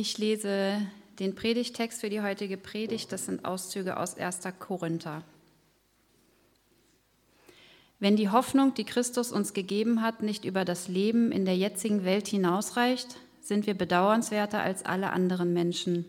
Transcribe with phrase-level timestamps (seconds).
[0.00, 0.80] Ich lese
[1.18, 3.10] den Predigtext für die heutige Predigt.
[3.10, 4.42] Das sind Auszüge aus 1.
[4.60, 5.24] Korinther.
[7.98, 12.04] Wenn die Hoffnung, die Christus uns gegeben hat, nicht über das Leben in der jetzigen
[12.04, 16.04] Welt hinausreicht, sind wir bedauernswerter als alle anderen Menschen.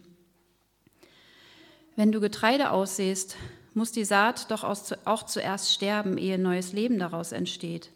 [1.95, 3.37] Wenn du Getreide aussehst,
[3.73, 7.89] muss die Saat doch auch zuerst sterben, ehe neues Leben daraus entsteht.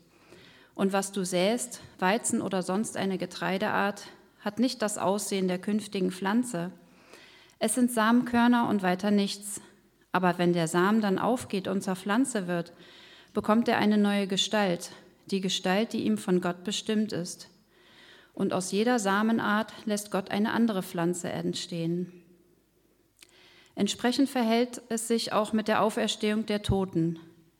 [0.73, 4.07] Und was du säst, Weizen oder sonst eine Getreideart,
[4.43, 6.71] hat nicht das Aussehen der künftigen Pflanze.
[7.59, 9.61] Es sind Samenkörner und weiter nichts.
[10.11, 12.73] Aber wenn der Samen dann aufgeht und zur Pflanze wird,
[13.33, 14.91] bekommt er eine neue Gestalt,
[15.27, 17.49] die Gestalt, die ihm von Gott bestimmt ist.
[18.33, 22.11] Und aus jeder Samenart lässt Gott eine andere Pflanze entstehen.
[23.75, 27.19] Entsprechend verhält es sich auch mit der Auferstehung der Toten.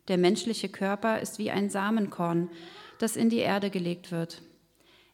[0.09, 2.49] Der menschliche Körper ist wie ein Samenkorn,
[2.99, 4.41] das in die Erde gelegt wird.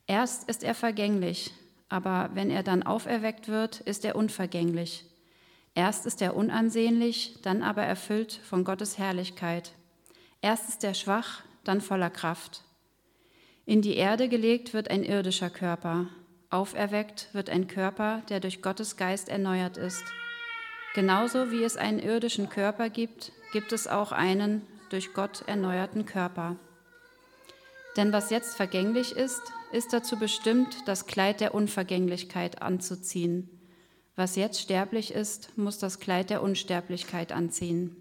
[0.10, 1.54] Erst ist er vergänglich,
[1.88, 5.06] aber wenn er dann auferweckt wird, ist er unvergänglich.
[5.76, 9.72] Erst ist er unansehnlich, dann aber erfüllt von Gottes Herrlichkeit.
[10.42, 12.64] Erst ist er schwach, dann voller Kraft.
[13.68, 16.08] In die Erde gelegt wird ein irdischer Körper,
[16.50, 20.04] auferweckt wird ein Körper, der durch Gottes Geist erneuert ist.
[20.96, 26.56] Genauso wie es einen irdischen Körper gibt, gibt es auch einen durch Gott erneuerten Körper.
[27.98, 33.50] Denn was jetzt vergänglich ist, ist dazu bestimmt, das Kleid der Unvergänglichkeit anzuziehen.
[34.16, 37.96] Was jetzt sterblich ist, muss das Kleid der Unsterblichkeit anziehen.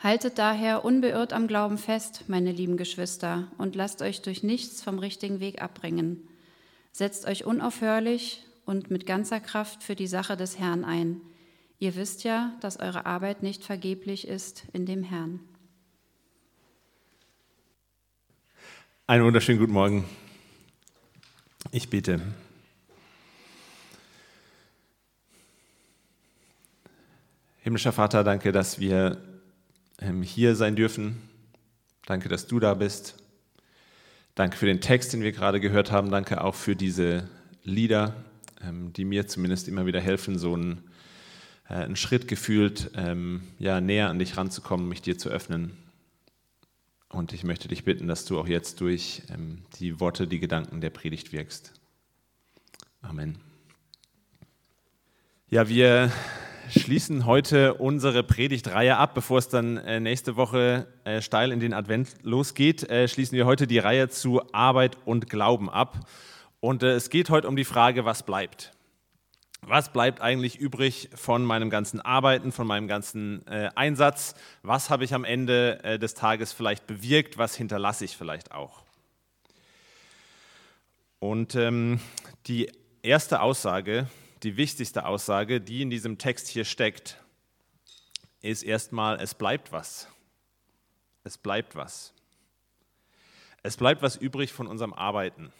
[0.00, 4.98] Haltet daher unbeirrt am Glauben fest, meine lieben Geschwister, und lasst euch durch nichts vom
[4.98, 6.28] richtigen Weg abbringen.
[6.90, 11.20] Setzt euch unaufhörlich und mit ganzer Kraft für die Sache des Herrn ein.
[11.78, 15.40] Ihr wisst ja, dass eure Arbeit nicht vergeblich ist in dem Herrn.
[19.12, 20.06] Einen wunderschönen guten Morgen.
[21.70, 22.18] Ich bete.
[27.60, 29.18] Himmlischer Vater, danke, dass wir
[30.00, 31.20] ähm, hier sein dürfen.
[32.06, 33.22] Danke, dass du da bist.
[34.34, 36.10] Danke für den Text, den wir gerade gehört haben.
[36.10, 37.28] Danke auch für diese
[37.64, 38.16] Lieder,
[38.66, 40.90] ähm, die mir zumindest immer wieder helfen, so einen,
[41.68, 45.81] äh, einen Schritt gefühlt ähm, ja, näher an dich ranzukommen, mich dir zu öffnen.
[47.12, 50.80] Und ich möchte dich bitten, dass du auch jetzt durch ähm, die Worte, die Gedanken
[50.80, 51.74] der Predigt wirkst.
[53.02, 53.38] Amen.
[55.48, 56.10] Ja, wir
[56.70, 61.74] schließen heute unsere Predigtreihe ab, bevor es dann äh, nächste Woche äh, steil in den
[61.74, 62.88] Advent losgeht.
[62.88, 66.08] Äh, schließen wir heute die Reihe zu Arbeit und Glauben ab.
[66.60, 68.72] Und es geht heute um die Frage, was bleibt
[69.64, 74.34] was bleibt eigentlich übrig von meinem ganzen Arbeiten, von meinem ganzen äh, Einsatz?
[74.62, 77.38] Was habe ich am Ende äh, des Tages vielleicht bewirkt?
[77.38, 78.82] Was hinterlasse ich vielleicht auch?
[81.20, 82.00] Und ähm,
[82.46, 82.72] die
[83.02, 84.08] erste Aussage,
[84.42, 87.22] die wichtigste Aussage, die in diesem Text hier steckt,
[88.40, 90.08] ist erstmal, es bleibt was.
[91.22, 92.12] Es bleibt was.
[93.62, 95.52] Es bleibt was übrig von unserem Arbeiten.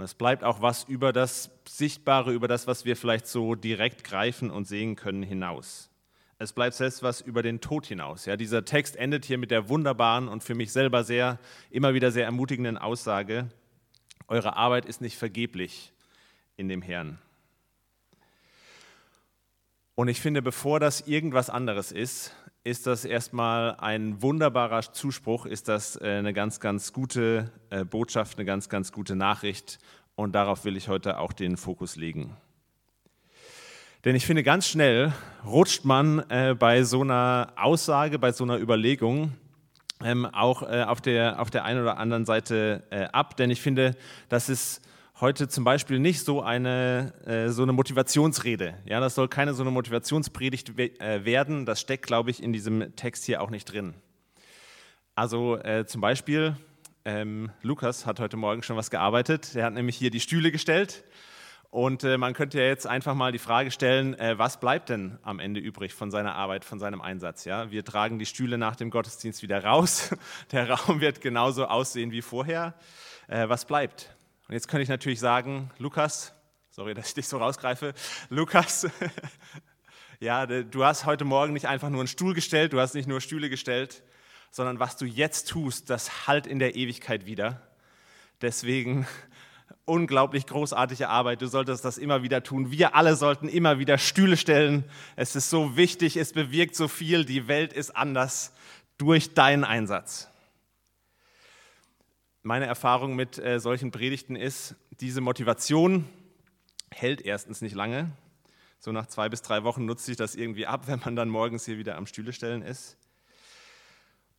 [0.00, 4.02] Und es bleibt auch was über das Sichtbare, über das, was wir vielleicht so direkt
[4.02, 5.90] greifen und sehen können, hinaus.
[6.38, 8.24] Es bleibt selbst was über den Tod hinaus.
[8.24, 12.12] Ja, dieser Text endet hier mit der wunderbaren und für mich selber sehr, immer wieder
[12.12, 13.50] sehr ermutigenden Aussage,
[14.26, 15.92] eure Arbeit ist nicht vergeblich
[16.56, 17.18] in dem Herrn.
[19.96, 25.68] Und ich finde, bevor das irgendwas anderes ist, ist das erstmal ein wunderbarer Zuspruch, ist
[25.68, 29.78] das äh, eine ganz, ganz gute äh, Botschaft, eine ganz, ganz gute Nachricht.
[30.14, 32.36] Und darauf will ich heute auch den Fokus legen.
[34.04, 35.12] Denn ich finde, ganz schnell
[35.46, 39.32] rutscht man äh, bei so einer Aussage, bei so einer Überlegung
[40.02, 43.36] ähm, auch auf, der, auf der einen oder anderen Seite ab.
[43.36, 43.96] Denn ich finde,
[44.30, 44.80] das ist
[45.20, 48.74] heute zum Beispiel nicht so eine, äh, so eine Motivationsrede.
[48.86, 51.66] Ja, das soll keine so eine Motivationspredigt we äh, werden.
[51.66, 53.94] Das steckt, glaube ich, in diesem Text hier auch nicht drin.
[55.14, 56.56] Also äh, zum Beispiel,
[57.04, 59.54] ähm, Lukas hat heute Morgen schon was gearbeitet.
[59.54, 61.04] Er hat nämlich hier die Stühle gestellt.
[61.70, 65.18] Und äh, man könnte ja jetzt einfach mal die Frage stellen, äh, was bleibt denn
[65.22, 67.44] am Ende übrig von seiner Arbeit, von seinem Einsatz?
[67.44, 67.70] Ja?
[67.70, 70.10] Wir tragen die Stühle nach dem Gottesdienst wieder raus.
[70.52, 72.74] Der Raum wird genauso aussehen wie vorher.
[73.28, 74.16] Äh, was bleibt?
[74.50, 76.32] Und jetzt könnte ich natürlich sagen, Lukas,
[76.70, 77.94] sorry, dass ich dich so rausgreife,
[78.30, 78.88] Lukas,
[80.18, 83.20] ja, du hast heute Morgen nicht einfach nur einen Stuhl gestellt, du hast nicht nur
[83.20, 84.02] Stühle gestellt,
[84.50, 87.62] sondern was du jetzt tust, das halt in der Ewigkeit wieder.
[88.42, 89.06] Deswegen
[89.84, 91.42] unglaublich großartige Arbeit.
[91.42, 92.72] Du solltest das immer wieder tun.
[92.72, 94.82] Wir alle sollten immer wieder Stühle stellen.
[95.14, 97.24] Es ist so wichtig, es bewirkt so viel.
[97.24, 98.52] Die Welt ist anders
[98.98, 100.29] durch deinen Einsatz
[102.42, 106.06] meine Erfahrung mit äh, solchen Predigten ist, diese Motivation
[106.90, 108.10] hält erstens nicht lange.
[108.78, 111.66] So nach zwei bis drei Wochen nutzt sich das irgendwie ab, wenn man dann morgens
[111.66, 112.96] hier wieder am Stühle stellen ist.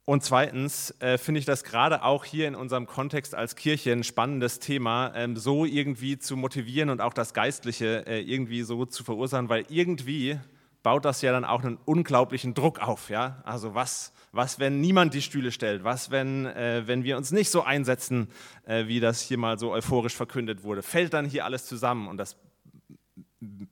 [0.03, 4.03] Und zweitens äh, finde ich das gerade auch hier in unserem Kontext als Kirche ein
[4.03, 9.03] spannendes Thema, ähm, so irgendwie zu motivieren und auch das Geistliche äh, irgendwie so zu
[9.03, 10.39] verursachen, weil irgendwie
[10.83, 13.09] baut das ja dann auch einen unglaublichen Druck auf.
[13.09, 13.41] Ja?
[13.43, 15.83] Also was, was, wenn niemand die Stühle stellt?
[15.83, 18.29] Was, wenn, äh, wenn wir uns nicht so einsetzen,
[18.65, 20.81] äh, wie das hier mal so euphorisch verkündet wurde?
[20.81, 22.07] Fällt dann hier alles zusammen?
[22.07, 22.35] Und das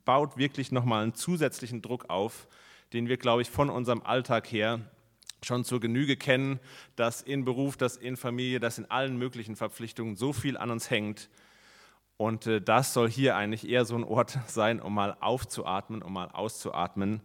[0.06, 2.48] baut wirklich nochmal einen zusätzlichen Druck auf,
[2.94, 4.82] den wir, glaube ich, von unserem Alltag her
[5.44, 6.60] schon zur Genüge kennen,
[6.96, 10.90] dass in Beruf, dass in Familie, dass in allen möglichen Verpflichtungen so viel an uns
[10.90, 11.30] hängt.
[12.20, 16.12] Und äh, das soll hier eigentlich eher so ein Ort sein, um mal aufzuatmen, um
[16.12, 17.22] mal auszuatmen.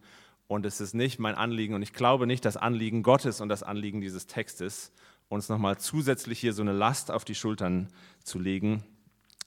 [0.46, 3.64] Und es ist nicht mein Anliegen und ich glaube nicht das Anliegen Gottes und das
[3.64, 4.92] Anliegen dieses Textes,
[5.28, 7.88] uns nochmal zusätzlich hier so eine Last auf die Schultern
[8.22, 8.84] zu legen.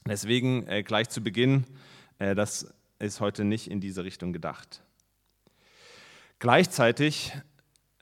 [0.06, 1.64] Deswegen äh, gleich zu Beginn,
[2.18, 4.82] äh, das ist heute nicht in diese Richtung gedacht.
[6.40, 7.32] Gleichzeitig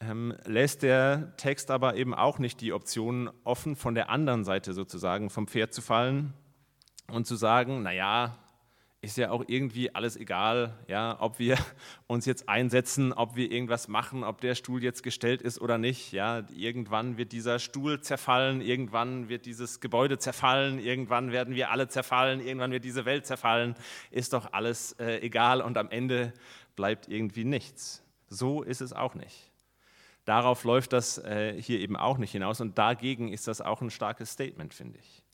[0.00, 4.72] ähm, lässt der Text aber eben auch nicht die Option offen, von der anderen Seite
[4.72, 6.34] sozusagen vom Pferd zu fallen
[7.10, 8.36] und zu sagen, naja,
[9.06, 11.56] ist ja auch irgendwie alles egal, ja, ob wir
[12.06, 16.12] uns jetzt einsetzen, ob wir irgendwas machen, ob der Stuhl jetzt gestellt ist oder nicht.
[16.12, 21.88] Ja, irgendwann wird dieser Stuhl zerfallen, irgendwann wird dieses Gebäude zerfallen, irgendwann werden wir alle
[21.88, 23.76] zerfallen, irgendwann wird diese Welt zerfallen.
[24.10, 26.32] Ist doch alles äh, egal und am Ende
[26.74, 28.02] bleibt irgendwie nichts.
[28.28, 29.52] So ist es auch nicht.
[30.24, 33.90] Darauf läuft das äh, hier eben auch nicht hinaus und dagegen ist das auch ein
[33.90, 35.25] starkes Statement, finde ich.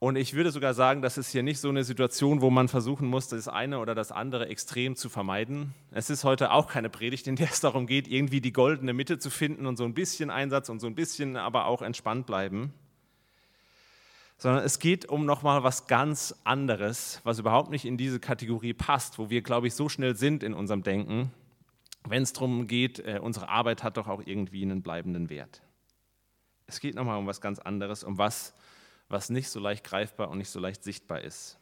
[0.00, 3.08] Und ich würde sogar sagen, das ist hier nicht so eine Situation, wo man versuchen
[3.08, 5.74] muss, das eine oder das andere extrem zu vermeiden.
[5.90, 9.18] Es ist heute auch keine Predigt, in der es darum geht, irgendwie die goldene Mitte
[9.18, 12.72] zu finden und so ein bisschen Einsatz und so ein bisschen aber auch entspannt bleiben.
[14.36, 19.18] Sondern es geht um nochmal was ganz anderes, was überhaupt nicht in diese Kategorie passt,
[19.18, 21.32] wo wir, glaube ich, so schnell sind in unserem Denken,
[22.06, 25.60] wenn es darum geht, äh, unsere Arbeit hat doch auch irgendwie einen bleibenden Wert.
[26.68, 28.54] Es geht nochmal um was ganz anderes, um was,
[29.08, 31.58] was nicht so leicht greifbar und nicht so leicht sichtbar ist.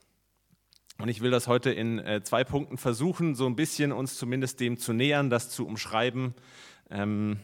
[0.98, 4.60] Und ich will das heute in äh, zwei Punkten versuchen, so ein bisschen uns zumindest
[4.60, 6.34] dem zu nähern, das zu umschreiben.
[6.90, 7.38] Ähm,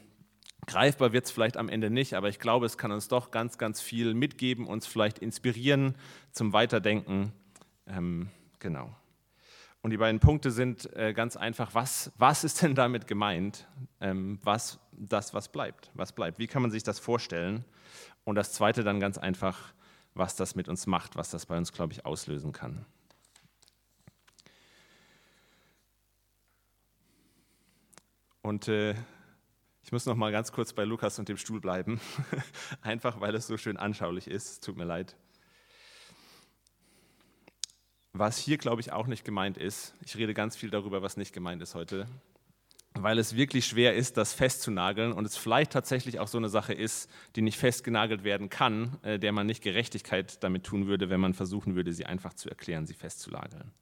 [0.67, 3.59] greifbar wird es vielleicht am Ende nicht, aber ich glaube, es kann uns doch ganz,
[3.59, 5.97] ganz viel mitgeben, uns vielleicht inspirieren
[6.31, 7.33] zum Weiterdenken.
[7.87, 8.95] Ähm, genau.
[9.83, 13.67] Und die beiden Punkte sind äh, ganz einfach, was, was ist denn damit gemeint?
[14.01, 15.91] Ähm, was das, was bleibt?
[15.95, 16.39] Was bleibt?
[16.39, 17.65] Wie kann man sich das vorstellen?
[18.25, 19.75] Und das zweite dann ganz einfach,
[20.15, 22.85] was das mit uns macht, was das bei uns, glaube ich, auslösen kann.
[28.43, 28.95] Und äh,
[29.85, 32.01] ich muss noch mal ganz kurz bei Lukas und dem Stuhl bleiben,
[32.83, 34.65] einfach weil es so schön anschaulich ist.
[34.65, 35.17] Tut mir leid.
[38.13, 41.33] Was hier, glaube ich, auch nicht gemeint ist, ich rede ganz viel darüber, was nicht
[41.33, 42.07] gemeint ist heute,
[43.03, 46.73] weil es wirklich schwer ist, das festzunageln und es vielleicht tatsächlich auch so eine Sache
[46.73, 51.21] ist, die nicht festgenagelt werden kann, äh, der man nicht Gerechtigkeit damit tun würde, wenn
[51.21, 53.73] man versuchen würde, sie einfach zu erklären, sie festzunageln.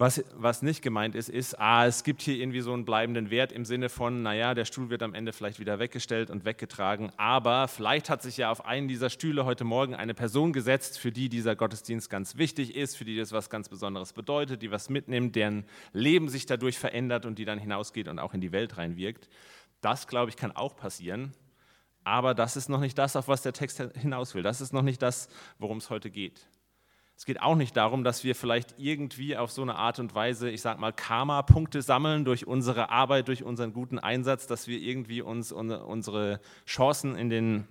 [0.00, 3.50] Was, was nicht gemeint ist, ist, ah, es gibt hier irgendwie so einen bleibenden Wert
[3.50, 7.66] im Sinne von, naja, der Stuhl wird am Ende vielleicht wieder weggestellt und weggetragen, aber
[7.66, 11.28] vielleicht hat sich ja auf einen dieser Stühle heute Morgen eine Person gesetzt, für die
[11.28, 15.34] dieser Gottesdienst ganz wichtig ist, für die das was ganz Besonderes bedeutet, die was mitnimmt,
[15.34, 19.28] deren Leben sich dadurch verändert und die dann hinausgeht und auch in die Welt reinwirkt.
[19.80, 21.32] Das, glaube ich, kann auch passieren,
[22.04, 24.44] aber das ist noch nicht das, auf was der Text hinaus will.
[24.44, 26.46] Das ist noch nicht das, worum es heute geht.
[27.18, 30.48] Es geht auch nicht darum, dass wir vielleicht irgendwie auf so eine Art und Weise,
[30.50, 35.20] ich sag mal, Karma-Punkte sammeln durch unsere Arbeit, durch unseren guten Einsatz, dass wir irgendwie
[35.20, 37.66] uns unsere Chancen in den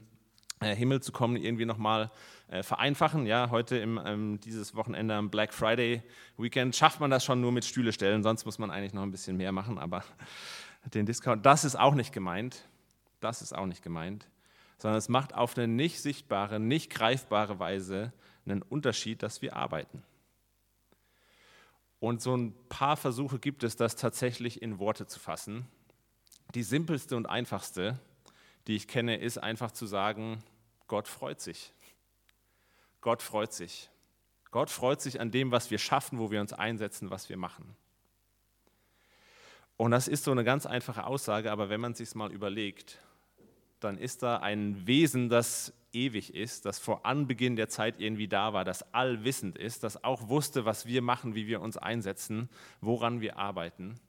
[0.60, 2.12] äh, Himmel zu kommen irgendwie nochmal
[2.50, 3.26] äh, vereinfachen.
[3.26, 6.04] Ja, heute im, ähm, dieses Wochenende am Black Friday
[6.38, 9.12] Weekend schafft man das schon nur mit Stühle stellen, sonst muss man eigentlich noch ein
[9.12, 10.04] bisschen mehr machen, aber
[10.94, 12.68] den Discount, das ist auch nicht gemeint.
[13.22, 14.28] Das ist auch nicht gemeint,
[14.78, 18.12] sondern es macht auf eine nicht sichtbare, nicht greifbare Weise
[18.50, 20.04] einen Unterschied, dass wir arbeiten.
[22.00, 25.68] Und so ein paar Versuche gibt es, das tatsächlich in Worte zu fassen.
[26.54, 28.00] Die simpelste und einfachste,
[28.68, 30.44] die ich kenne, ist einfach zu sagen,
[30.88, 31.74] Gott freut sich.
[33.02, 33.90] Gott freut sich.
[34.52, 37.76] Gott freut sich an dem, was wir schaffen, wo wir uns einsetzen, was wir machen.
[39.76, 43.00] Und das ist so eine ganz einfache Aussage, aber wenn man sich mal überlegt,
[43.80, 48.54] dann ist da ein Wesen, das ewig ist, das vor Anbeginn der Zeit irgendwie da
[48.54, 52.50] war, das allwissend ist, das auch wusste, was wir machen, wie wir uns einsetzen,
[52.82, 54.00] woran wir arbeiten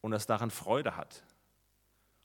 [0.00, 1.22] und das daran Freude hat.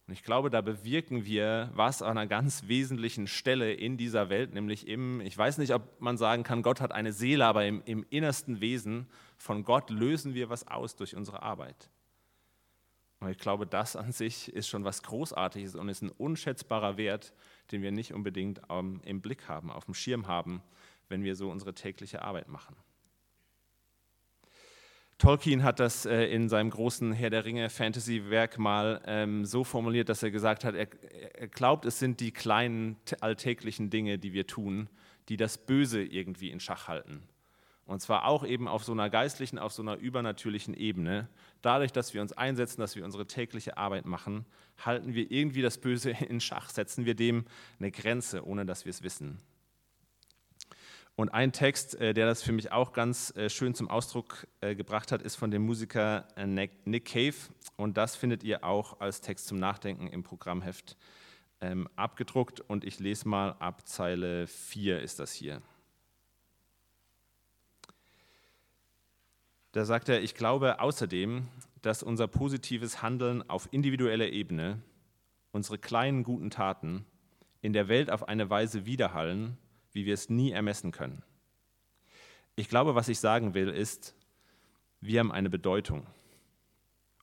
[0.08, 4.54] Und ich glaube, da bewirken wir was an einer ganz wesentlichen Stelle in dieser Welt,
[4.54, 7.82] nämlich im, ich weiß nicht, ob man sagen kann, Gott hat eine Seele, aber im,
[7.86, 11.90] im innersten Wesen von Gott lösen wir was aus durch unsere Arbeit.
[13.22, 17.34] Und ich glaube, das an sich ist schon was Großartiges und ist ein unschätzbarer Wert,
[17.72, 20.64] den wir nicht unbedingt um, im Blick haben, auf dem Schirm haben,
[21.08, 22.76] wenn wir so unsere tägliche Arbeit machen.
[25.20, 30.10] Tolkien hat das äh, in seinem großen Herr der Ringe Fantasy-Werk mal ähm, so formuliert,
[30.10, 30.88] dass er gesagt hat, er
[31.48, 34.90] glaubt, es sind die kleinen alltäglichen Dinge, die wir tun,
[35.30, 37.22] die das Böse irgendwie in Schach halten.
[37.92, 41.28] Und zwar auch eben auf so einer geistlichen, auf so einer übernatürlichen Ebene.
[41.62, 44.46] Dadurch, dass wir uns einsetzen, dass wir unsere tägliche Arbeit machen,
[44.78, 47.44] halten wir irgendwie das Böse in Schach, setzen wir dem
[47.80, 49.40] eine Grenze, ohne dass wir es wissen.
[51.18, 54.74] Und ein Text, äh, der das für mich auch ganz äh, schön zum Ausdruck äh,
[54.74, 57.36] gebracht hat, ist von dem Musiker Nick Cave.
[57.76, 60.96] Und das findet ihr auch als Text zum Nachdenken im Programmheft
[61.60, 62.62] ähm, abgedruckt.
[62.62, 65.62] Und ich lese mal ab Zeile 4 ist das hier.
[69.72, 71.48] Da sagt er, ich glaube außerdem,
[71.82, 74.82] dass unser positives Handeln auf individueller Ebene,
[75.52, 77.06] unsere kleinen guten Taten
[77.62, 79.58] in der Welt auf eine Weise widerhallen,
[79.94, 81.24] wie wir es nie ermessen können.
[82.56, 84.14] Ich glaube, was ich sagen will, ist,
[85.00, 86.06] wir haben eine Bedeutung.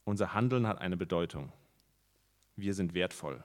[0.04, 1.52] Unser Handeln hat eine Bedeutung.
[2.56, 3.44] Wir sind wertvoll.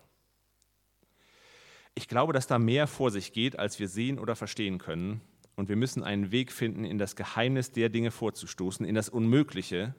[1.94, 5.22] Ich glaube, dass da mehr vor sich geht, als wir sehen oder verstehen können
[5.56, 9.96] und wir müssen einen Weg finden, in das Geheimnis der Dinge vorzustoßen, in das Unmögliche.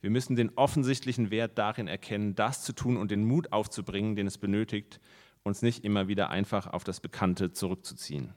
[0.00, 4.26] Wir müssen den offensichtlichen Wert darin erkennen, das zu tun und den Mut aufzubringen, den
[4.26, 5.00] es benötigt,
[5.42, 8.32] uns nicht immer wieder einfach auf das Bekannte zurückzuziehen.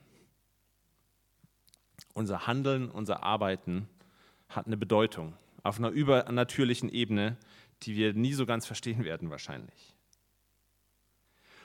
[2.14, 3.88] Unser Handeln, unser Arbeiten
[4.48, 7.38] hat eine Bedeutung auf einer übernatürlichen Ebene,
[7.84, 9.96] die wir nie so ganz verstehen werden wahrscheinlich.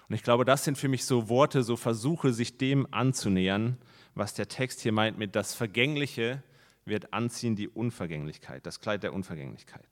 [0.09, 3.79] Und ich glaube, das sind für mich so Worte, so Versuche, sich dem anzunähern,
[4.15, 6.43] was der Text hier meint mit das Vergängliche
[6.85, 9.89] wird anziehen die Unvergänglichkeit, das Kleid der Unvergänglichkeit.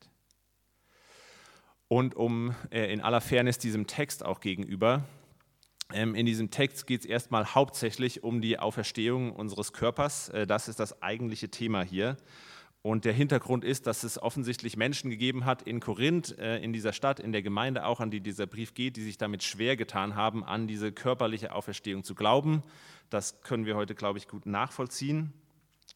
[1.89, 5.05] Und um äh, in aller Fairness diesem Text auch gegenüber,
[5.93, 10.29] ähm, in diesem Text geht es erstmal hauptsächlich um die Auferstehung unseres Körpers.
[10.31, 12.17] Äh, das ist das eigentliche Thema hier.
[12.83, 16.93] Und der Hintergrund ist, dass es offensichtlich Menschen gegeben hat in Korinth, äh, in dieser
[16.93, 20.17] Stadt, in der Gemeinde auch, an die dieser Brief geht, die sich damit schwer getan
[20.17, 22.65] haben, an diese körperliche Auferstehung zu glauben.
[23.09, 25.33] Das können wir heute, glaube ich, gut nachvollziehen.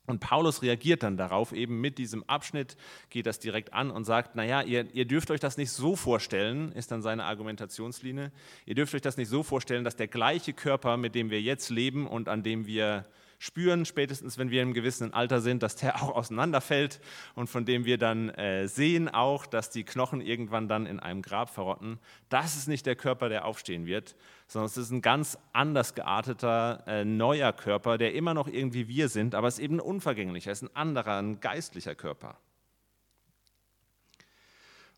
[0.07, 2.76] Und Paulus reagiert dann darauf, eben mit diesem Abschnitt
[3.11, 6.71] geht das direkt an und sagt, naja, ihr, ihr dürft euch das nicht so vorstellen,
[6.71, 8.31] ist dann seine Argumentationslinie,
[8.66, 11.71] ihr dürft euch das nicht so vorstellen, dass der gleiche Körper, mit dem wir jetzt
[11.71, 13.07] leben und an dem wir
[13.38, 17.00] spüren, spätestens wenn wir im gewissen Alter sind, dass der auch auseinanderfällt
[17.35, 21.23] und von dem wir dann äh, sehen auch, dass die Knochen irgendwann dann in einem
[21.23, 21.99] Grab verrotten.
[22.28, 24.16] Das ist nicht der Körper, der aufstehen wird,
[24.47, 29.09] sondern es ist ein ganz anders gearteter, äh, neuer Körper, der immer noch irgendwie wir
[29.09, 32.38] sind, aber es ist eben unvergänglicher, es ist ein anderer, ein geistlicher Körper.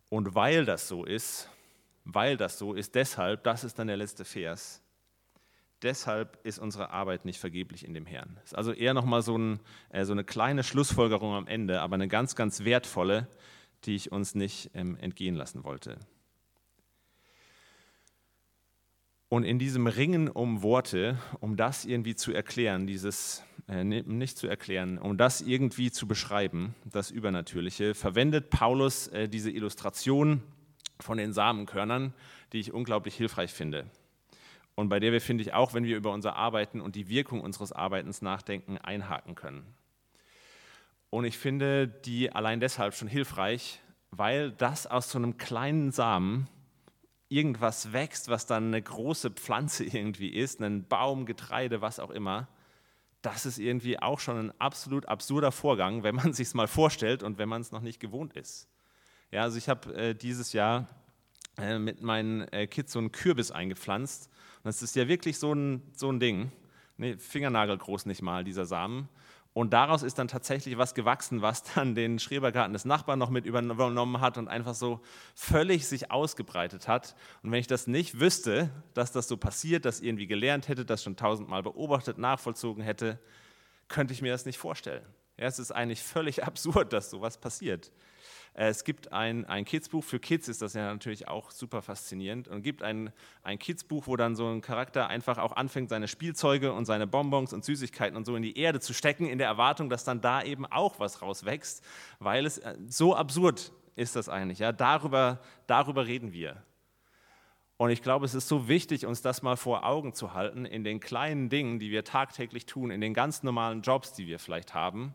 [0.09, 1.51] Und weil das so ist,
[2.05, 4.83] weil das so ist, deshalb, das ist dann der letzte Vers,
[5.83, 8.39] Deshalb ist unsere Arbeit nicht vergeblich in dem Herrn.
[8.43, 12.09] Ist also eher nochmal so, ein, äh, so eine kleine Schlussfolgerung am Ende, aber eine
[12.09, 13.29] ganz, ganz wertvolle,
[13.85, 15.99] die ich uns nicht ähm, entgehen lassen wollte.
[19.29, 24.49] Und in diesem Ringen um Worte, um das irgendwie zu erklären, dieses äh, nicht zu
[24.49, 30.43] erklären, um das irgendwie zu beschreiben, das Übernatürliche, verwendet Paulus äh, diese Illustration
[30.99, 32.15] von den Samenkörnern,
[32.53, 33.89] die ich unglaublich hilfreich finde
[34.79, 37.41] und bei der wir, finde ich, auch, wenn wir über unser Arbeiten und die Wirkung
[37.41, 39.67] unseres Arbeitens nachdenken, einhaken können.
[41.11, 43.81] Und ich finde die allein deshalb schon hilfreich,
[44.13, 46.47] weil das aus so einem kleinen Samen
[47.29, 52.47] irgendwas wächst, was dann eine große Pflanze irgendwie ist, ein Baum, Getreide, was auch immer.
[53.21, 57.25] Das ist irgendwie auch schon ein absolut absurder Vorgang, wenn man sich es mal vorstellt
[57.25, 58.69] und wenn man es noch nicht gewohnt ist.
[59.33, 60.87] Ja, also ich habe äh, dieses Jahr
[61.57, 64.31] äh, mit meinen äh, Kids so einen Kürbis eingepflanzt
[64.65, 66.53] das ist ja wirklich so ein, so ein Ding,
[66.97, 69.09] nee, Fingernagel nicht mal, dieser Samen.
[69.55, 73.45] Und daraus ist dann tatsächlich was gewachsen, was dann den Schrebergarten des Nachbarn noch mit
[73.45, 75.01] übernommen hat und einfach so
[75.35, 77.17] völlig sich ausgebreitet hat.
[77.43, 81.03] Und wenn ich das nicht wüsste, dass das so passiert, das irgendwie gelernt hätte, das
[81.03, 83.19] schon tausendmal beobachtet, nachvollzogen hätte,
[83.89, 85.05] könnte ich mir das nicht vorstellen.
[85.39, 87.91] Ja, es ist eigentlich völlig absurd, dass sowas passiert.
[88.55, 92.49] Äh, es gibt ein, ein Kidsbuch, für Kids ist das ja natürlich auch super faszinierend.
[92.49, 93.13] Und gibt ein,
[93.43, 97.53] ein Kidsbuch, wo dann so ein Charakter einfach auch anfängt, seine Spielzeuge und seine Bonbons
[97.53, 100.43] und Süßigkeiten und so in die Erde zu stecken, in der Erwartung, dass dann da
[100.43, 101.85] eben auch was rauswächst,
[102.19, 104.61] weil es äh, so absurd ist das eigentlich.
[104.61, 104.73] Ja?
[104.73, 106.63] Darüber, darüber reden wir.
[107.79, 110.83] Und ich glaube, es ist so wichtig, uns das mal vor Augen zu halten, in
[110.83, 114.75] den kleinen Dingen, die wir tagtäglich tun, in den ganz normalen Jobs, die wir vielleicht
[114.75, 115.15] haben,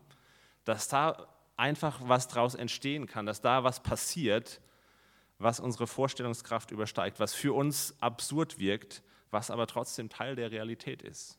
[0.64, 4.60] dass da einfach was draus entstehen kann, dass da was passiert,
[5.38, 11.02] was unsere Vorstellungskraft übersteigt, was für uns absurd wirkt, was aber trotzdem Teil der Realität
[11.02, 11.38] ist.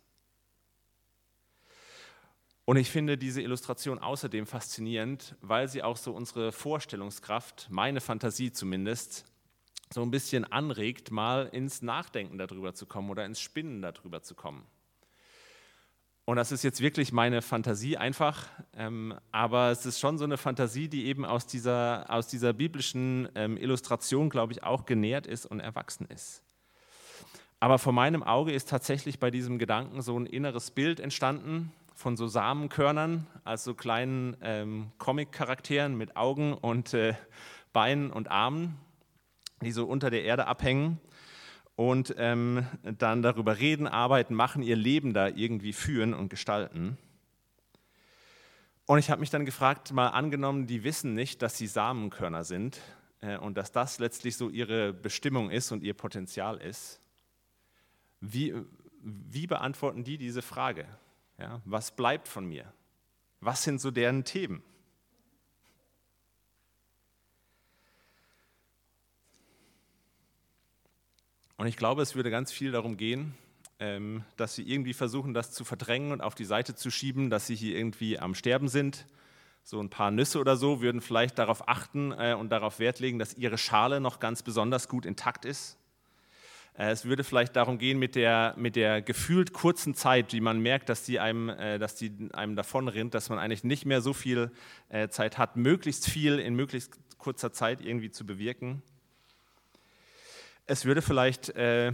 [2.65, 8.51] Und ich finde diese Illustration außerdem faszinierend, weil sie auch so unsere Vorstellungskraft, meine Fantasie
[8.51, 9.25] zumindest,
[9.93, 14.33] so ein bisschen anregt, mal ins Nachdenken darüber zu kommen oder ins Spinnen darüber zu
[14.33, 14.65] kommen.
[16.27, 20.37] Und das ist jetzt wirklich meine Fantasie einfach, ähm, aber es ist schon so eine
[20.37, 25.45] Fantasie, die eben aus dieser, aus dieser biblischen ähm, Illustration, glaube ich, auch genährt ist
[25.45, 26.41] und erwachsen ist.
[27.59, 32.17] Aber vor meinem Auge ist tatsächlich bei diesem Gedanken so ein inneres Bild entstanden von
[32.17, 37.13] so Samenkörnern, also kleinen ähm, Comic-Charakteren mit Augen und äh,
[37.71, 38.77] Beinen und Armen,
[39.61, 40.99] die so unter der Erde abhängen
[41.75, 46.97] und ähm, dann darüber reden, arbeiten, machen, ihr Leben da irgendwie führen und gestalten.
[48.85, 52.79] Und ich habe mich dann gefragt, mal angenommen, die wissen nicht, dass sie Samenkörner sind
[53.21, 57.01] äh, und dass das letztlich so ihre Bestimmung ist und ihr Potenzial ist.
[58.21, 58.53] Wie,
[59.01, 60.85] wie beantworten die diese Frage?
[61.37, 62.71] Ja, was bleibt von mir?
[63.41, 64.63] Was sind so deren Themen?
[71.57, 73.33] Und ich glaube, es würde ganz viel darum gehen,
[73.79, 77.47] ähm, dass sie irgendwie versuchen, das zu verdrängen und auf die Seite zu schieben, dass
[77.47, 79.05] sie hier irgendwie am Sterben sind.
[79.63, 83.19] So ein paar Nüsse oder so würden vielleicht darauf achten äh, und darauf Wert legen,
[83.19, 85.77] dass ihre Schale noch ganz besonders gut intakt ist.
[86.77, 90.59] Äh, es würde vielleicht darum gehen, mit der, mit der gefühlt kurzen Zeit, die man
[90.59, 94.13] merkt, dass die einem, äh, dass die einem davonrinnt, dass man eigentlich nicht mehr so
[94.13, 94.51] viel
[95.09, 98.83] Zeit hat, möglichst viel in möglichst kurzer Zeit irgendwie zu bewirken.
[100.67, 101.93] Es würde vielleicht äh,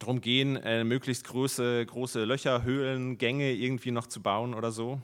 [0.00, 5.00] darum gehen, äh, möglichst große, große Löcher, Höhlen, Gänge irgendwie noch zu bauen oder so.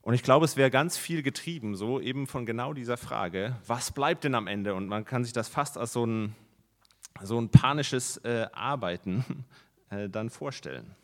[0.00, 3.92] Und ich glaube, es wäre ganz viel getrieben, so eben von genau dieser Frage, was
[3.92, 4.74] bleibt denn am Ende?
[4.74, 6.34] Und man kann sich das fast als so ein,
[7.20, 9.44] so ein panisches äh, Arbeiten
[9.90, 10.96] äh, dann vorstellen.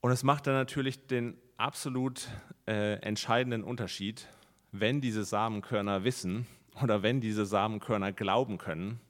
[0.00, 2.26] Und es macht dann natürlich den absolut
[2.66, 4.26] äh, entscheidenden Unterschied,
[4.72, 6.46] wenn diese Samenkörner wissen
[6.82, 9.00] oder wenn diese Samenkörner glauben können,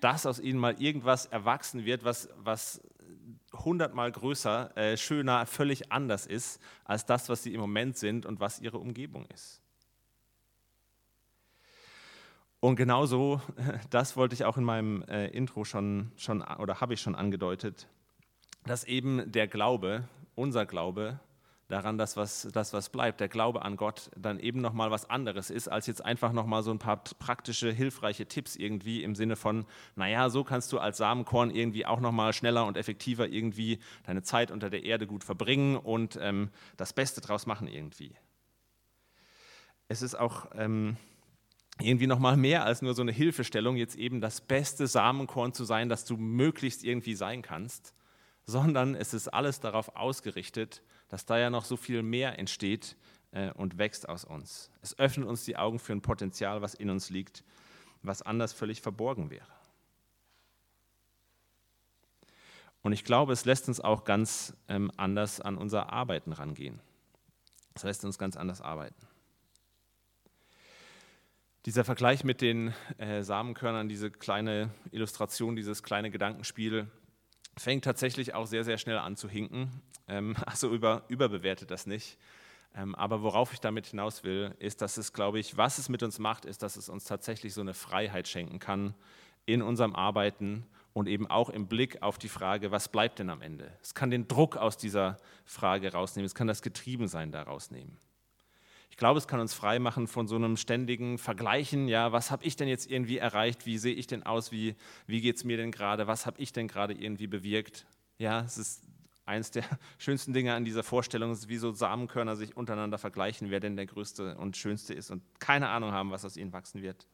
[0.00, 2.80] dass aus ihnen mal irgendwas erwachsen wird, was, was
[3.52, 8.40] hundertmal größer, äh, schöner, völlig anders ist als das, was sie im Moment sind und
[8.40, 9.60] was ihre Umgebung ist.
[12.60, 13.40] Und genauso,
[13.90, 17.88] das wollte ich auch in meinem äh, Intro schon, schon oder habe ich schon angedeutet,
[18.64, 21.18] dass eben der Glaube, unser Glaube,
[21.70, 25.50] daran, dass was, das, was bleibt, der Glaube an Gott, dann eben nochmal was anderes
[25.50, 29.64] ist, als jetzt einfach nochmal so ein paar praktische, hilfreiche Tipps irgendwie im Sinne von,
[29.94, 34.50] naja, so kannst du als Samenkorn irgendwie auch nochmal schneller und effektiver irgendwie deine Zeit
[34.50, 38.14] unter der Erde gut verbringen und ähm, das Beste draus machen irgendwie.
[39.88, 40.96] Es ist auch ähm,
[41.80, 45.88] irgendwie nochmal mehr als nur so eine Hilfestellung, jetzt eben das beste Samenkorn zu sein,
[45.88, 47.94] das du möglichst irgendwie sein kannst,
[48.44, 52.96] sondern es ist alles darauf ausgerichtet, dass da ja noch so viel mehr entsteht
[53.32, 54.70] äh, und wächst aus uns.
[54.80, 57.44] Es öffnet uns die Augen für ein Potenzial, was in uns liegt,
[58.02, 59.46] was anders völlig verborgen wäre.
[62.82, 66.80] Und ich glaube, es lässt uns auch ganz ähm, anders an unser Arbeiten rangehen.
[67.74, 69.06] Es lässt uns ganz anders arbeiten.
[71.66, 76.90] Dieser Vergleich mit den äh, Samenkörnern, diese kleine Illustration, dieses kleine Gedankenspiel,
[77.56, 79.70] fängt tatsächlich auch sehr, sehr schnell an zu hinken.
[80.08, 82.18] Ähm, also über, überbewertet das nicht.
[82.74, 86.02] Ähm, aber worauf ich damit hinaus will, ist, dass es, glaube ich, was es mit
[86.02, 88.94] uns macht, ist, dass es uns tatsächlich so eine Freiheit schenken kann
[89.46, 93.42] in unserem Arbeiten und eben auch im Blick auf die Frage, was bleibt denn am
[93.42, 93.72] Ende?
[93.82, 97.96] Es kann den Druck aus dieser Frage rausnehmen, es kann das Getriebensein da rausnehmen.
[99.00, 101.88] Ich glaube, es kann uns frei machen von so einem ständigen Vergleichen.
[101.88, 103.64] Ja, was habe ich denn jetzt irgendwie erreicht?
[103.64, 104.52] Wie sehe ich denn aus?
[104.52, 106.06] Wie, wie geht es mir denn gerade?
[106.06, 107.86] Was habe ich denn gerade irgendwie bewirkt?
[108.18, 108.82] Ja, es ist
[109.24, 109.64] eines der
[109.98, 113.86] schönsten Dinge an dieser Vorstellung, ist, wie so Samenkörner sich untereinander vergleichen, wer denn der
[113.86, 117.06] größte und schönste ist und keine Ahnung haben, was aus ihnen wachsen wird.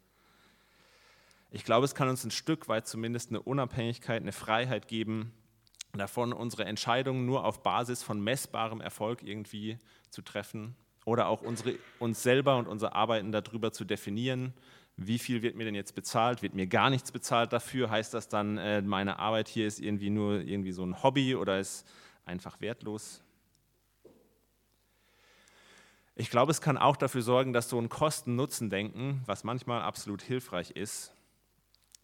[1.52, 5.30] Ich glaube, es kann uns ein Stück weit zumindest eine Unabhängigkeit, eine Freiheit geben,
[5.92, 9.78] davon unsere Entscheidungen nur auf Basis von messbarem Erfolg irgendwie
[10.10, 10.74] zu treffen
[11.06, 14.52] oder auch unsere, uns selber und unser Arbeiten darüber zu definieren,
[14.96, 18.28] wie viel wird mir denn jetzt bezahlt, wird mir gar nichts bezahlt dafür, heißt das
[18.28, 21.86] dann, äh, meine Arbeit hier ist irgendwie nur irgendwie so ein Hobby oder ist
[22.24, 23.22] einfach wertlos?
[26.16, 30.70] Ich glaube, es kann auch dafür sorgen, dass so ein Kosten-Nutzen-Denken, was manchmal absolut hilfreich
[30.70, 31.12] ist,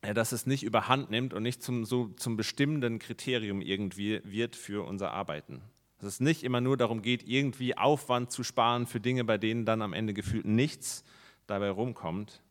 [0.02, 4.86] dass es nicht überhand nimmt und nicht zum, so zum bestimmenden Kriterium irgendwie wird für
[4.86, 5.62] unser Arbeiten.
[6.02, 9.64] Dass es nicht immer nur darum geht, irgendwie Aufwand zu sparen für Dinge, bei denen
[9.64, 11.04] dann am Ende gefühlt nichts
[11.46, 12.42] dabei rumkommt,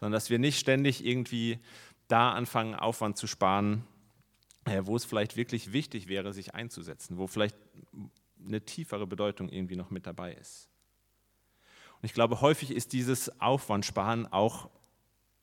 [0.00, 1.60] sondern dass wir nicht ständig irgendwie
[2.08, 3.84] da anfangen, Aufwand zu sparen,
[4.82, 7.56] wo es vielleicht wirklich wichtig wäre, sich einzusetzen, wo vielleicht
[8.46, 10.68] eine tiefere Bedeutung irgendwie noch mit dabei ist.
[11.94, 14.68] Und ich glaube, häufig ist dieses Aufwandsparen auch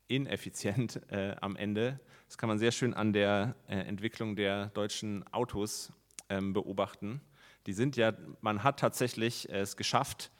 [0.07, 1.99] ineffizient äh, am Ende.
[2.27, 5.91] Das kann man sehr schön an der äh, Entwicklung der deutschen Autos
[6.29, 7.19] ähm, beobachten.
[7.67, 10.31] Die sind ja, man hat tatsächlich es geschafft,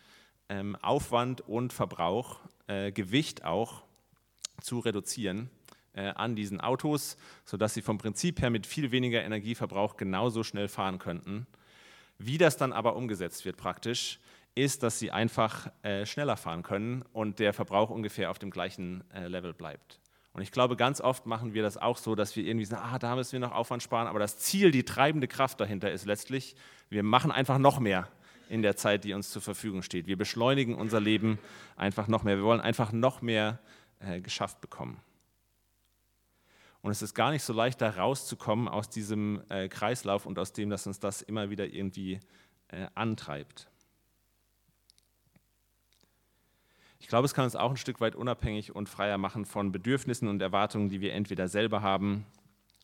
[0.49, 3.83] ähm, Aufwand und Verbrauch, äh, Gewicht auch
[4.61, 5.49] zu reduzieren
[5.93, 10.67] äh, an diesen Autos, sodass sie vom Prinzip her mit viel weniger Energieverbrauch genauso schnell
[10.67, 11.47] fahren könnten.
[12.17, 14.19] Wie das dann aber umgesetzt wird praktisch,
[14.53, 19.03] ist, dass sie einfach äh, schneller fahren können und der Verbrauch ungefähr auf dem gleichen
[19.13, 20.01] Level bleibt.
[20.33, 22.99] Und ich glaube, ganz oft machen wir das auch so, dass wir irgendwie sagen, ah,
[22.99, 26.55] da müssen wir noch Aufwand sparen, aber das Ziel, die treibende Kraft dahinter ist letztlich,
[26.89, 28.07] wir machen einfach noch mehr
[28.49, 30.07] in der Zeit, die uns zur Verfügung steht.
[30.07, 31.39] Wir beschleunigen unser Leben
[31.75, 32.37] einfach noch mehr.
[32.37, 33.59] Wir wollen einfach noch mehr
[33.99, 34.99] äh, geschafft bekommen.
[36.81, 40.51] Und es ist gar nicht so leicht, da rauszukommen aus diesem äh, Kreislauf und aus
[40.51, 42.19] dem, dass uns das immer wieder irgendwie
[42.69, 43.70] äh, antreibt.
[47.01, 50.27] Ich glaube, es kann uns auch ein Stück weit unabhängig und freier machen von Bedürfnissen
[50.27, 52.27] und Erwartungen, die wir entweder selber haben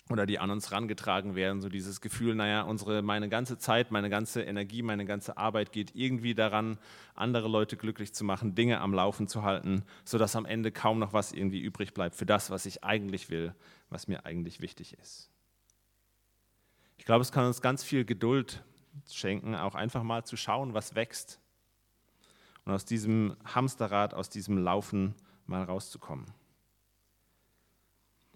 [0.09, 1.61] oder die an uns herangetragen werden.
[1.61, 5.93] So dieses Gefühl, naja, unsere, meine ganze Zeit, meine ganze Energie, meine ganze Arbeit geht
[5.93, 6.79] irgendwie daran,
[7.13, 11.13] andere Leute glücklich zu machen, Dinge am Laufen zu halten, sodass am Ende kaum noch
[11.13, 13.53] was irgendwie übrig bleibt für das, was ich eigentlich will,
[13.91, 15.29] was mir eigentlich wichtig ist.
[16.97, 18.63] Ich glaube, es kann uns ganz viel Geduld
[19.11, 21.39] schenken, auch einfach mal zu schauen, was wächst
[22.67, 26.25] und aus diesem Hamsterrad, aus diesem Laufen mal rauszukommen.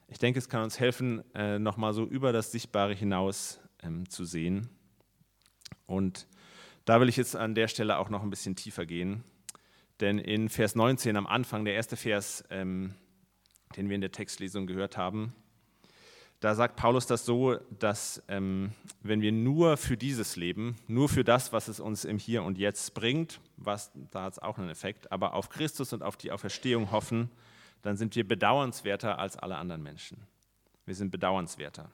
[0.07, 4.23] Ich denke, es kann uns helfen, äh, nochmal so über das Sichtbare hinaus ähm, zu
[4.23, 4.69] sehen.
[5.85, 6.27] Und
[6.85, 9.25] da will ich jetzt an der Stelle auch noch ein bisschen tiefer gehen.
[9.99, 12.95] Denn in Vers 19 am Anfang, der erste Vers, ähm,
[13.75, 15.35] den wir in der Textlesung gehört haben,
[16.41, 18.71] da sagt Paulus das so, dass ähm,
[19.03, 22.57] wenn wir nur für dieses Leben, nur für das, was es uns im Hier und
[22.57, 26.31] Jetzt bringt, was, da hat es auch einen Effekt, aber auf Christus und auf die
[26.31, 27.29] Auferstehung hoffen,
[27.83, 30.17] dann sind wir bedauernswerter als alle anderen Menschen.
[30.87, 31.91] Wir sind bedauernswerter.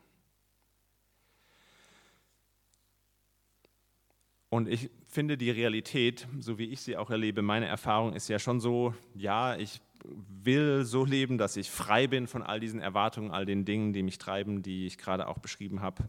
[4.49, 8.39] Und ich finde die Realität, so wie ich sie auch erlebe, meine Erfahrung ist ja
[8.39, 13.31] schon so, ja, ich will so leben, dass ich frei bin von all diesen Erwartungen,
[13.31, 16.07] all den Dingen, die mich treiben, die ich gerade auch beschrieben habe.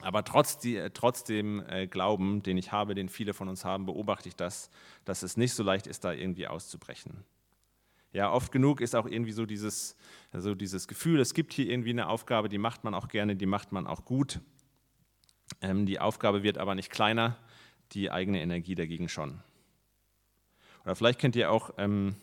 [0.00, 3.86] Aber trotz, die, trotz dem äh, Glauben, den ich habe, den viele von uns haben,
[3.86, 4.70] beobachte ich das,
[5.04, 7.24] dass es nicht so leicht ist, da irgendwie auszubrechen.
[8.12, 9.96] Ja, oft genug ist auch irgendwie so dieses,
[10.32, 13.46] also dieses Gefühl, es gibt hier irgendwie eine Aufgabe, die macht man auch gerne, die
[13.46, 14.40] macht man auch gut.
[15.60, 17.36] Ähm, die Aufgabe wird aber nicht kleiner,
[17.92, 19.40] die eigene Energie dagegen schon.
[20.84, 22.16] Oder vielleicht kennt ihr auch ähm,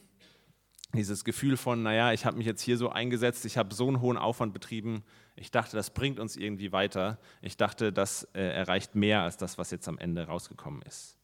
[0.93, 4.01] dieses Gefühl von, naja, ich habe mich jetzt hier so eingesetzt, ich habe so einen
[4.01, 5.03] hohen Aufwand betrieben,
[5.35, 7.17] ich dachte, das bringt uns irgendwie weiter.
[7.41, 11.17] Ich dachte, das äh, erreicht mehr als das, was jetzt am Ende rausgekommen ist.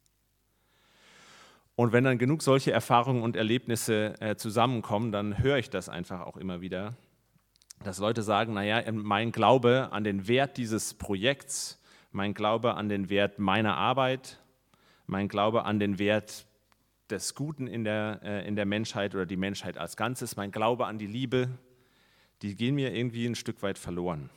[1.75, 6.21] Und wenn dann genug solche Erfahrungen und Erlebnisse äh, zusammenkommen, dann höre ich das einfach
[6.21, 6.95] auch immer wieder,
[7.83, 13.09] dass Leute sagen, naja, mein Glaube an den Wert dieses Projekts, mein Glaube an den
[13.09, 14.39] Wert meiner Arbeit,
[15.05, 16.45] mein Glaube an den Wert
[17.11, 20.85] des Guten in der, äh, in der Menschheit oder die Menschheit als Ganzes, mein Glaube
[20.85, 21.49] an die Liebe,
[22.41, 24.29] die gehen mir irgendwie ein Stück weit verloren.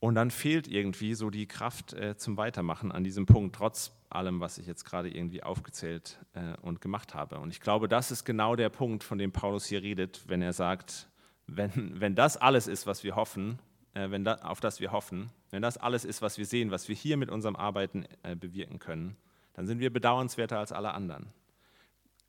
[0.00, 4.40] Und dann fehlt irgendwie so die Kraft äh, zum Weitermachen an diesem Punkt, trotz allem,
[4.40, 7.38] was ich jetzt gerade irgendwie aufgezählt äh, und gemacht habe.
[7.38, 10.54] Und ich glaube, das ist genau der Punkt, von dem Paulus hier redet, wenn er
[10.54, 11.08] sagt,
[11.46, 13.58] wenn, wenn das alles ist, was wir hoffen,
[13.94, 16.94] wenn da, auf das wir hoffen, wenn das alles ist, was wir sehen, was wir
[16.94, 19.16] hier mit unserem Arbeiten äh, bewirken können,
[19.54, 21.32] dann sind wir bedauernswerter als alle anderen.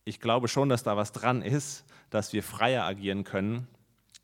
[0.03, 3.67] Ich glaube schon, dass da was dran ist, dass wir freier agieren können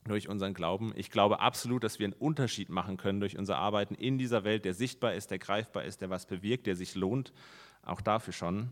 [0.06, 0.94] durch unseren Glauben.
[0.96, 4.66] Ich glaube absolut, dass wir einen Unterschied machen können durch unser Arbeiten in dieser Welt,
[4.66, 7.34] der sichtbar ist, der greifbar ist, der was bewirkt, der sich lohnt.
[7.84, 8.72] Auch dafür schon.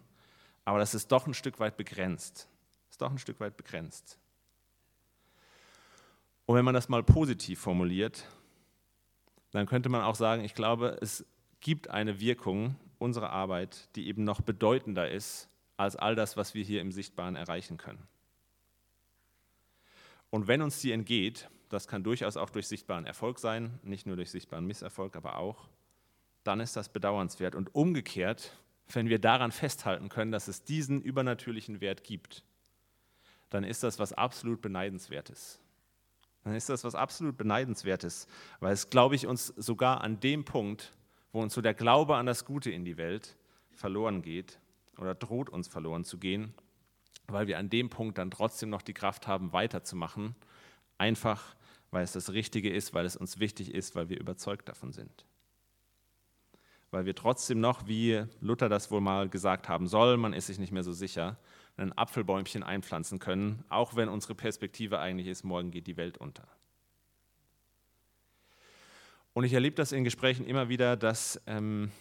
[0.64, 2.50] Aber das ist doch ein Stück weit begrenzt.
[2.90, 4.18] Ist doch ein Stück weit begrenzt.
[6.46, 8.26] Und wenn man das mal positiv formuliert,
[9.56, 11.26] dann könnte man auch sagen, ich glaube, es
[11.62, 16.64] gibt eine Wirkung unserer Arbeit, die eben noch bedeutender ist als all das, was wir
[16.64, 18.08] hier im Sichtbaren erreichen können.
[20.30, 24.16] Und wenn uns die entgeht, das kann durchaus auch durch sichtbaren Erfolg sein, nicht nur
[24.16, 25.70] durch sichtbaren Misserfolg, aber auch,
[26.44, 27.56] dann ist das bedauernswert.
[27.56, 28.58] Und umgekehrt,
[28.90, 32.44] wenn wir daran festhalten können, dass es diesen übernatürlichen Wert gibt,
[33.50, 35.60] dann ist das was absolut Beneidenswertes.
[36.46, 38.28] Dann ist das was absolut Beneidenswertes,
[38.60, 40.94] weil es, glaube ich, uns sogar an dem Punkt,
[41.34, 43.36] wo uns so der Glaube an das Gute in die Welt
[43.72, 44.60] verloren geht
[45.00, 46.54] oder droht uns verloren zu gehen,
[47.28, 50.36] weil wir an dem Punkt dann trotzdem noch die Kraft haben, weiterzumachen,
[51.00, 51.56] einfach
[51.90, 55.26] weil es das Richtige ist, weil es uns wichtig ist, weil wir überzeugt davon sind.
[56.92, 60.60] Weil wir trotzdem noch, wie Luther das wohl mal gesagt haben soll, man ist sich
[60.60, 61.40] nicht mehr so sicher,
[61.78, 66.48] ein Apfelbäumchen einpflanzen können, auch wenn unsere Perspektive eigentlich ist, morgen geht die Welt unter.
[69.34, 71.92] Und ich erlebe das in Gesprächen immer wieder, dass, ähm,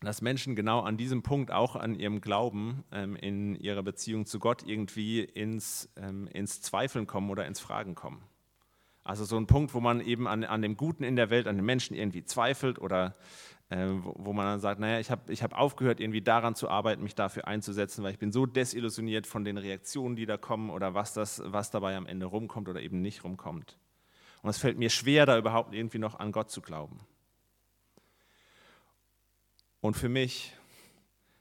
[0.00, 4.38] dass Menschen genau an diesem Punkt, auch an ihrem Glauben, ähm, in ihrer Beziehung zu
[4.38, 8.22] Gott irgendwie ins, ähm, ins Zweifeln kommen oder ins Fragen kommen.
[9.04, 11.56] Also so ein Punkt, wo man eben an, an dem Guten in der Welt, an
[11.56, 13.14] den Menschen irgendwie zweifelt oder
[13.68, 17.02] äh, wo, man dann sagt, naja, ich habe ich hab aufgehört, irgendwie daran zu arbeiten,
[17.02, 20.94] mich dafür einzusetzen, weil ich bin so desillusioniert von den Reaktionen, die da kommen oder
[20.94, 23.76] was, das, was dabei am Ende rumkommt oder eben nicht rumkommt.
[24.42, 27.00] Und es fällt mir schwer, da überhaupt irgendwie noch an Gott zu glauben.
[29.80, 30.52] Und für mich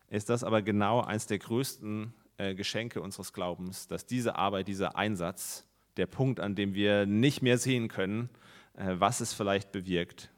[0.09, 4.95] ist das aber genau eines der größten äh, Geschenke unseres Glaubens, dass diese Arbeit, dieser
[4.95, 5.65] Einsatz,
[5.97, 8.29] der Punkt, an dem wir nicht mehr sehen können,
[8.73, 10.31] äh, was es vielleicht bewirkt,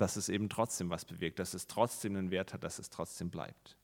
[0.00, 3.30] dass es eben trotzdem was bewirkt, dass es trotzdem einen Wert hat, dass es trotzdem
[3.30, 3.76] bleibt.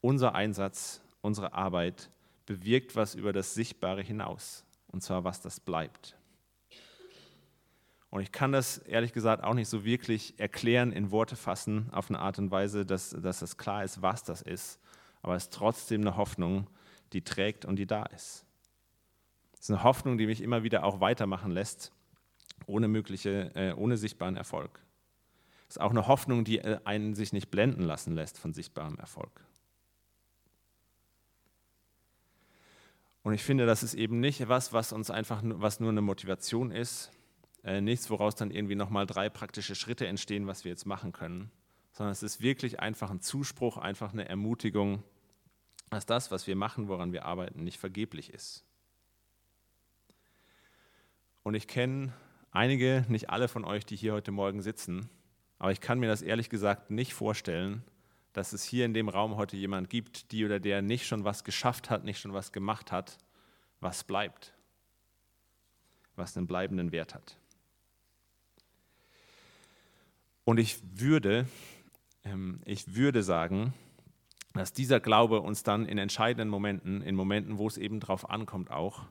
[0.00, 2.10] Unser Einsatz, unsere Arbeit
[2.44, 6.16] bewirkt was über das Sichtbare hinaus, und zwar was das bleibt.
[8.10, 12.08] Und ich kann das ehrlich gesagt auch nicht so wirklich erklären, in Worte fassen, auf
[12.08, 14.80] eine Art und Weise, dass, dass es klar ist, was das ist.
[15.22, 16.66] Aber es ist trotzdem eine Hoffnung,
[17.12, 18.44] die trägt und die da ist.
[19.52, 21.92] Es ist eine Hoffnung, die mich immer wieder auch weitermachen lässt,
[22.66, 24.85] ohne mögliche, äh, ohne sichtbaren Erfolg.
[25.68, 29.44] Ist auch eine Hoffnung, die äh, einen sich nicht blenden lassen lässt von sichtbarem Erfolg.
[33.22, 36.70] Und ich finde, das ist eben nicht was, was uns einfach, was nur eine Motivation
[36.70, 37.10] ist,
[37.64, 41.50] äh, nichts, woraus dann irgendwie nochmal drei praktische Schritte entstehen, was wir jetzt machen können,
[41.90, 45.02] sondern es ist wirklich einfach ein Zuspruch, einfach eine Ermutigung,
[45.90, 48.64] dass das, was wir machen, woran wir arbeiten, nicht vergeblich ist.
[51.42, 52.12] Und ich kenne
[52.52, 55.10] einige, nicht alle von euch, die hier heute Morgen sitzen,
[55.58, 57.82] aber ich kann mir das ehrlich gesagt nicht vorstellen,
[58.32, 61.44] dass es hier in dem Raum heute jemand gibt, die oder der nicht schon was
[61.44, 63.16] geschafft hat, nicht schon was gemacht hat,
[63.80, 64.52] was bleibt,
[66.16, 67.38] was einen bleibenden Wert hat.
[70.44, 71.46] Und ich würde,
[72.24, 73.72] ähm, ich würde sagen,
[74.52, 78.70] dass dieser Glaube uns dann in entscheidenden Momenten, in Momenten, wo es eben darauf ankommt,
[78.70, 79.04] auch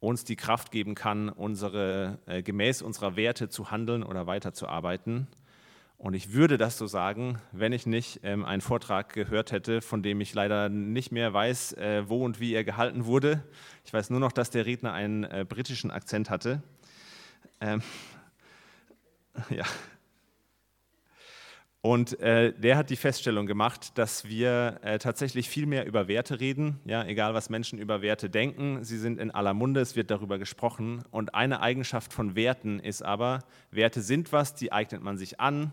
[0.00, 5.26] uns die Kraft geben kann, unsere, äh, gemäß unserer Werte zu handeln oder weiterzuarbeiten
[5.98, 10.00] und ich würde das so sagen, wenn ich nicht ähm, einen Vortrag gehört hätte, von
[10.00, 13.42] dem ich leider nicht mehr weiß, äh, wo und wie er gehalten wurde.
[13.84, 16.62] Ich weiß nur noch, dass der Redner einen äh, britischen Akzent hatte.
[17.60, 17.82] Ähm,
[19.50, 19.64] ja.
[21.80, 26.38] Und äh, der hat die Feststellung gemacht, dass wir äh, tatsächlich viel mehr über Werte
[26.38, 30.10] reden, ja, egal was Menschen über Werte denken, sie sind in aller Munde, es wird
[30.10, 31.02] darüber gesprochen.
[31.10, 33.40] Und eine Eigenschaft von Werten ist aber,
[33.72, 35.72] Werte sind was, die eignet man sich an,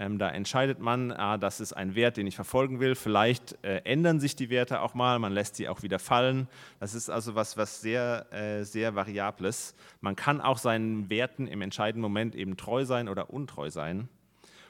[0.00, 2.94] ähm, da entscheidet man, ah, das ist ein Wert, den ich verfolgen will.
[2.94, 6.48] Vielleicht äh, ändern sich die Werte auch mal, man lässt sie auch wieder fallen.
[6.78, 9.74] Das ist also was, was sehr, äh, sehr variables.
[10.00, 14.08] Man kann auch seinen Werten im entscheidenden Moment eben treu sein oder untreu sein.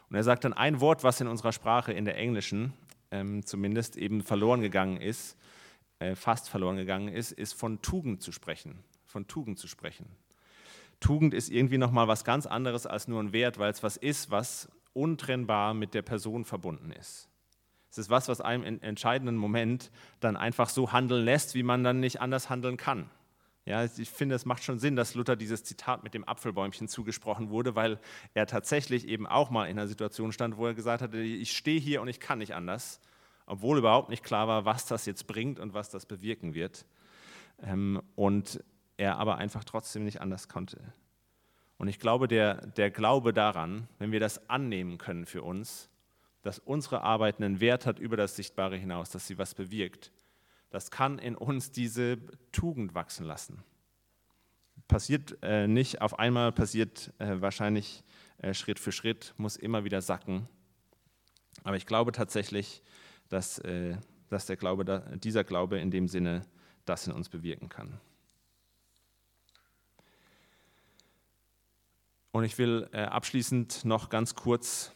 [0.08, 2.72] Und er sagt dann ein Wort, was in unserer Sprache, in der englischen
[3.12, 5.36] ähm, zumindest, eben verloren gegangen ist,
[6.00, 8.82] äh, fast verloren gegangen ist, ist von Tugend zu sprechen.
[9.04, 10.06] Von Tugend zu sprechen.
[10.98, 14.32] Tugend ist irgendwie nochmal was ganz anderes als nur ein Wert, weil es was ist,
[14.32, 17.28] was untrennbar mit der Person verbunden ist.
[17.90, 21.82] Es ist was, was einem im entscheidenden Moment dann einfach so handeln lässt, wie man
[21.82, 23.10] dann nicht anders handeln kann.
[23.66, 27.50] Ja, ich finde, es macht schon Sinn, dass Luther dieses Zitat mit dem Apfelbäumchen zugesprochen
[27.50, 27.98] wurde, weil
[28.32, 31.80] er tatsächlich eben auch mal in einer Situation stand, wo er gesagt hatte, ich stehe
[31.80, 33.00] hier und ich kann nicht anders,
[33.46, 36.86] obwohl überhaupt nicht klar war, was das jetzt bringt und was das bewirken wird.
[37.62, 38.64] Ähm, und
[38.96, 40.80] er aber einfach trotzdem nicht anders konnte.
[41.80, 45.88] Und ich glaube, der, der Glaube daran, wenn wir das annehmen können für uns,
[46.42, 50.12] dass unsere Arbeit einen Wert hat über das Sichtbare hinaus, dass sie was bewirkt,
[50.68, 52.18] das kann in uns diese
[52.52, 53.64] Tugend wachsen lassen.
[54.88, 58.04] Passiert äh, nicht auf einmal, passiert äh, wahrscheinlich
[58.42, 60.50] äh, Schritt für Schritt, muss immer wieder sacken.
[61.64, 62.82] Aber ich glaube tatsächlich,
[63.30, 63.96] dass, äh,
[64.28, 66.44] dass der Glaube, dieser Glaube in dem Sinne
[66.84, 67.98] das in uns bewirken kann.
[72.32, 74.92] Und ich will äh, abschließend noch ganz kurz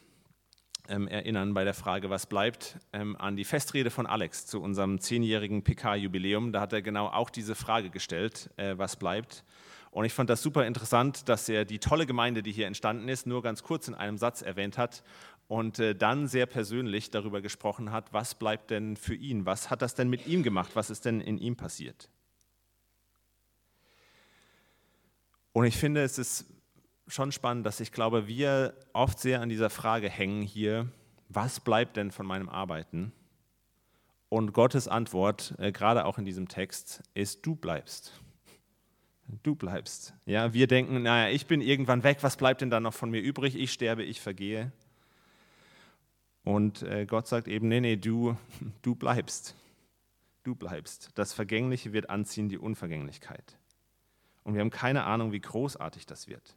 [0.88, 5.00] ähm, erinnern bei der Frage, was bleibt, ähm, an die Festrede von Alex zu unserem
[5.00, 6.52] zehnjährigen PK-Jubiläum.
[6.52, 9.44] Da hat er genau auch diese Frage gestellt, äh, was bleibt.
[9.90, 13.26] Und ich fand das super interessant, dass er die tolle Gemeinde, die hier entstanden ist,
[13.26, 15.02] nur ganz kurz in einem Satz erwähnt hat
[15.48, 19.82] und äh, dann sehr persönlich darüber gesprochen hat, was bleibt denn für ihn, was hat
[19.82, 22.08] das denn mit ihm gemacht, was ist denn in ihm passiert.
[25.52, 26.46] Und ich finde, es ist
[27.06, 30.88] schon spannend, dass ich glaube, wir oft sehr an dieser Frage hängen hier,
[31.28, 33.12] was bleibt denn von meinem Arbeiten?
[34.28, 38.12] Und Gottes Antwort, äh, gerade auch in diesem Text, ist, du bleibst.
[39.42, 40.14] Du bleibst.
[40.26, 43.20] Ja, wir denken, naja, ich bin irgendwann weg, was bleibt denn da noch von mir
[43.20, 43.56] übrig?
[43.56, 44.72] Ich sterbe, ich vergehe.
[46.42, 48.36] Und äh, Gott sagt eben, nee, nee, du,
[48.82, 49.54] du bleibst.
[50.42, 51.10] Du bleibst.
[51.14, 53.56] Das Vergängliche wird anziehen die Unvergänglichkeit.
[54.42, 56.54] Und wir haben keine Ahnung, wie großartig das wird.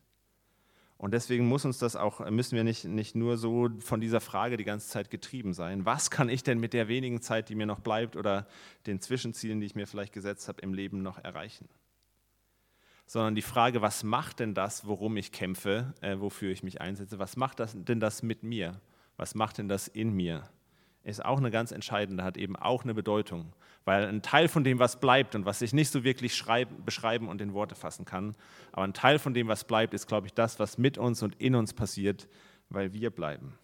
[0.97, 4.57] Und deswegen muss uns das auch, müssen wir nicht, nicht nur so von dieser Frage
[4.57, 5.85] die ganze Zeit getrieben sein.
[5.85, 8.47] Was kann ich denn mit der wenigen Zeit, die mir noch bleibt oder
[8.87, 11.69] den Zwischenzielen, die ich mir vielleicht gesetzt habe, im Leben noch erreichen?
[13.05, 17.19] Sondern die Frage, was macht denn das, worum ich kämpfe, äh, wofür ich mich einsetze,
[17.19, 18.81] was macht das, denn das mit mir?
[19.17, 20.49] Was macht denn das in mir?
[21.07, 23.53] Ist auch eine ganz entscheidende, hat eben auch eine Bedeutung.
[23.85, 27.29] Weil ein Teil von dem, was bleibt und was ich nicht so wirklich schreiben, beschreiben
[27.29, 28.35] und in Worte fassen kann,
[28.73, 31.35] aber ein Teil von dem, was bleibt, ist, glaube ich, das, was mit uns und
[31.35, 32.27] in uns passiert,
[32.69, 33.57] weil wir bleiben.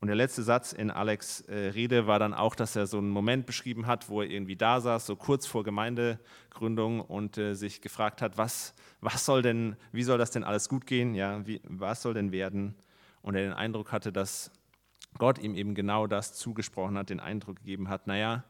[0.00, 3.08] Und der letzte Satz in Alex äh, Rede war dann auch, dass er so einen
[3.08, 7.80] Moment beschrieben hat, wo er irgendwie da saß, so kurz vor Gemeindegründung und äh, sich
[7.80, 11.14] gefragt hat, was, was soll denn, wie soll das denn alles gut gehen?
[11.14, 12.76] Ja, wie, was soll denn werden?
[13.22, 14.52] Und er den Eindruck hatte, dass
[15.16, 18.44] Gott ihm eben genau das zugesprochen hat, den Eindruck gegeben hat, naja,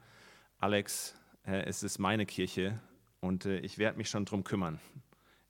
[0.58, 2.80] Alex, äh, es ist meine Kirche
[3.20, 4.80] und äh, ich werde mich schon drum kümmern.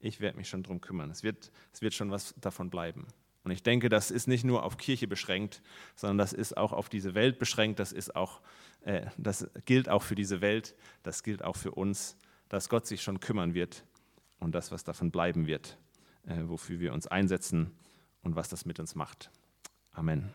[0.00, 1.11] Ich werde mich schon drum kümmern.
[1.11, 3.06] Es wird, es wird schon was davon bleiben.
[3.42, 5.62] Und ich denke, das ist nicht nur auf Kirche beschränkt,
[5.96, 7.80] sondern das ist auch auf diese Welt beschränkt.
[7.80, 8.40] Das, ist auch,
[8.82, 12.16] äh, das gilt auch für diese Welt, das gilt auch für uns,
[12.48, 13.84] dass Gott sich schon kümmern wird
[14.38, 15.76] und das, was davon bleiben wird,
[16.24, 17.76] wofür wir uns einsetzen
[18.22, 19.30] und was das mit uns macht.
[19.92, 20.32] Amen.